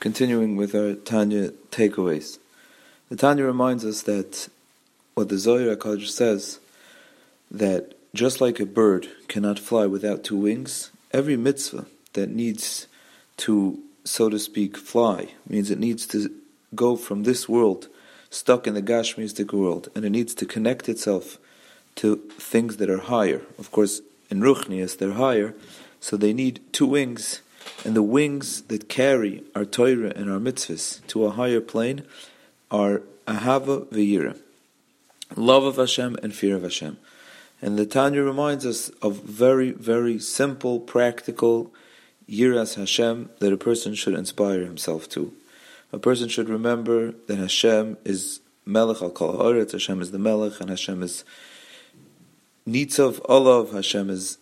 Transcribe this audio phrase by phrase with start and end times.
[0.00, 2.38] Continuing with our Tanya takeaways.
[3.08, 4.48] The Tanya reminds us that
[5.14, 6.60] what the Zohar HaKadosh says,
[7.50, 12.86] that just like a bird cannot fly without two wings, every mitzvah that needs
[13.38, 16.30] to, so to speak, fly, means it needs to
[16.76, 17.88] go from this world,
[18.30, 21.38] stuck in the Gashmistic world, and it needs to connect itself
[21.96, 23.42] to things that are higher.
[23.58, 25.56] Of course, in Ruchnias, they're higher,
[26.00, 27.40] so they need two wings
[27.84, 32.02] and the wings that carry our Torah and our mitzvahs to a higher plane
[32.70, 34.38] are Ahava V'yira,
[35.36, 36.98] love of Hashem and fear of Hashem.
[37.60, 41.72] And the Tanya reminds us of very, very simple, practical
[42.28, 45.32] Yiras Hashem that a person should inspire himself to.
[45.92, 50.60] A person should remember that Hashem is Melech al Kol Haaretz, Hashem is the Melech,
[50.60, 51.24] and Hashem is
[52.68, 54.38] Nitzav Olav, Hashem is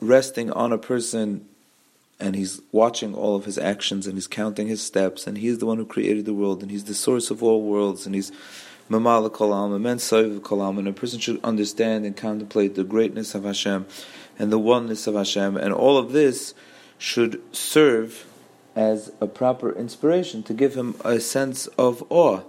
[0.00, 1.46] resting on a person
[2.18, 5.66] and he's watching all of his actions and he's counting his steps and he's the
[5.66, 8.32] one who created the world and he's the source of all worlds and he's
[8.88, 13.84] Mamala Kolam, immense Kolam, and a person should understand and contemplate the greatness of Hashem
[14.38, 16.54] and the oneness of Hashem, and all of this
[16.98, 18.26] should serve
[18.76, 22.42] as a proper inspiration to give him a sense of awe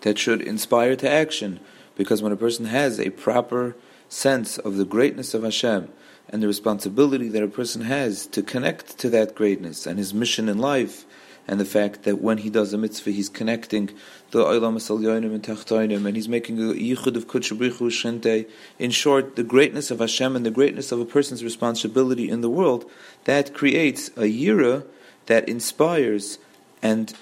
[0.00, 1.60] that should inspire to action.
[1.96, 3.76] Because when a person has a proper
[4.08, 5.88] sense of the greatness of Hashem,
[6.28, 10.48] and the responsibility that a person has to connect to that greatness and his mission
[10.48, 11.04] in life,
[11.46, 13.90] and the fact that when he does a mitzvah, he's connecting
[14.30, 18.48] the Olam Asalyonim and Tachtoinim, and he's making a yichud of Kutshabrichu Shente.
[18.78, 22.48] In short, the greatness of Hashem and the greatness of a person's responsibility in the
[22.48, 22.90] world,
[23.24, 24.86] that creates a yira
[25.26, 26.38] that inspires
[26.82, 27.12] and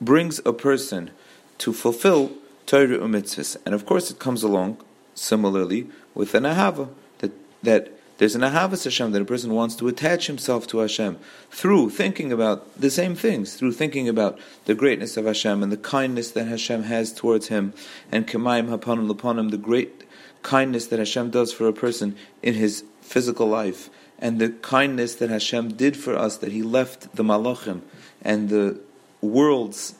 [0.00, 1.10] brings a person
[1.58, 2.32] to fulfill
[2.66, 3.56] Torah or mitzvahs.
[3.64, 4.78] And of course, it comes along
[5.14, 7.30] similarly with an ahava that
[7.62, 11.18] that there's an ahavas Hashem that a person wants to attach himself to Hashem
[11.50, 15.76] through thinking about the same things, through thinking about the greatness of Hashem and the
[15.76, 17.72] kindness that Hashem has towards him,
[18.10, 20.04] and kemayim hapanim lapanim, the great
[20.42, 25.30] kindness that Hashem does for a person in his physical life, and the kindness that
[25.30, 27.82] Hashem did for us, that He left the malachim
[28.22, 28.80] and the
[29.20, 29.94] worlds,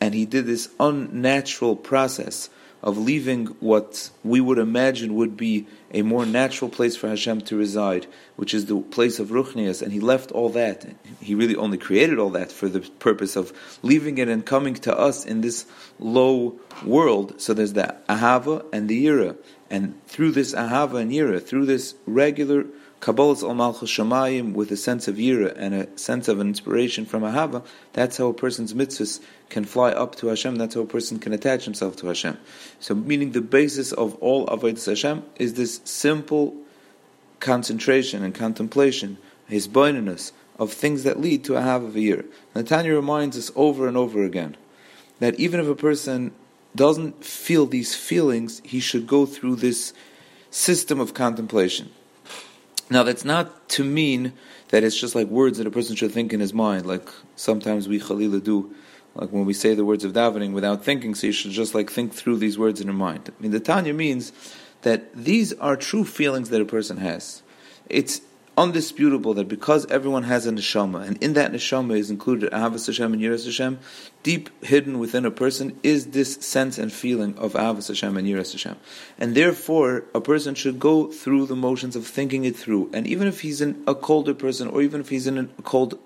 [0.00, 2.50] and He did this unnatural process
[2.82, 7.56] of leaving what we would imagine would be a more natural place for Hashem to
[7.56, 8.06] reside,
[8.36, 10.86] which is the place of Ruchnias, and He left all that.
[11.20, 13.52] He really only created all that for the purpose of
[13.82, 15.66] leaving it and coming to us in this
[15.98, 17.40] low world.
[17.40, 19.36] So there's the Ahava and the Yira.
[19.70, 22.64] And through this Ahava and Yira, through this regular
[23.00, 27.22] Kabbalas ol Malchus Shemayim with a sense of yira and a sense of inspiration from
[27.22, 29.20] Ahava, that's how a person's mitzvahs
[29.50, 32.38] can fly up to Hashem, that's how a person can attach himself to Hashem.
[32.80, 36.56] So, meaning the basis of all Avodah Hashem is this simple
[37.38, 42.66] concentration and contemplation, hisbonenus of things that lead to Ahava V'yir.
[42.66, 44.56] Tanya reminds us over and over again
[45.20, 46.32] that even if a person
[46.74, 49.92] doesn't feel these feelings, he should go through this
[50.50, 51.90] system of contemplation.
[52.90, 54.32] Now, that's not to mean
[54.68, 57.86] that it's just like words that a person should think in his mind, like sometimes
[57.88, 58.74] we Khalila do,
[59.14, 61.90] like when we say the words of davening without thinking, so you should just like
[61.90, 63.28] think through these words in your mind.
[63.28, 64.32] I mean, the Tanya means
[64.82, 67.42] that these are true feelings that a person has.
[67.88, 68.22] It's
[68.58, 73.12] undisputable that because everyone has a neshama, and in that neshama is included Ahavas Hashem
[73.12, 73.78] and Yiras Hashem,
[74.24, 78.50] deep hidden within a person is this sense and feeling of Ahavas Hashem and Yiras
[78.50, 78.76] Hashem.
[79.16, 82.90] And therefore, a person should go through the motions of thinking it through.
[82.92, 85.96] And even if he's in a colder person, or even if he's in a cold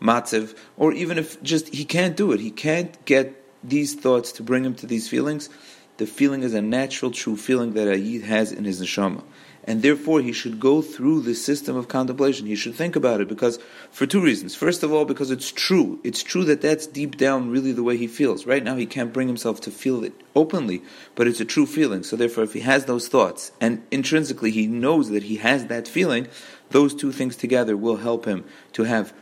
[0.00, 4.42] matzav, or even if just he can't do it, he can't get these thoughts to
[4.42, 5.50] bring him to these feelings,
[5.98, 9.22] the feeling is a natural, true feeling that a yid has in his neshama
[9.68, 12.46] and therefore he should go through the system of contemplation.
[12.46, 13.58] He should think about it because,
[13.90, 14.54] for two reasons.
[14.54, 16.00] First of all, because it's true.
[16.02, 18.46] It's true that that's deep down really the way he feels.
[18.46, 20.80] Right now, he can't bring himself to feel it openly,
[21.14, 22.02] but it's a true feeling.
[22.02, 25.86] So, therefore, if he has those thoughts and intrinsically he knows that he has that
[25.86, 26.28] feeling,
[26.70, 29.12] those two things together will help him to have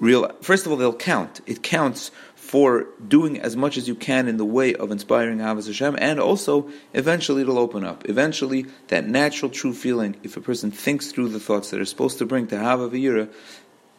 [0.00, 0.28] real.
[0.40, 1.40] First of all, they'll count.
[1.46, 2.10] It counts
[2.52, 6.20] for doing as much as you can in the way of inspiring Ahavas Hashem, and
[6.20, 8.06] also eventually it'll open up.
[8.10, 12.18] Eventually, that natural, true feeling, if a person thinks through the thoughts that are supposed
[12.18, 13.32] to bring to Hava V'yira,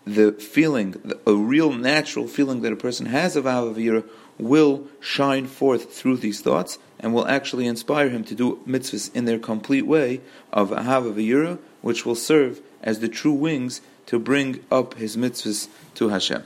[0.06, 0.94] the feeling,
[1.26, 4.08] a real natural feeling that a person has of Hava V'yira
[4.38, 9.26] will shine forth through these thoughts and will actually inspire him to do mitzvahs in
[9.26, 10.22] their complete way
[10.52, 15.70] of Ahava V'yira, which will serve as the true wings to bring up his mitzvahs
[15.96, 16.44] to Hashem.